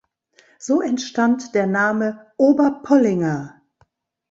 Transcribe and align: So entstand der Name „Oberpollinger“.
So 0.57 0.81
entstand 0.81 1.53
der 1.53 1.67
Name 1.67 2.25
„Oberpollinger“. 2.37 3.61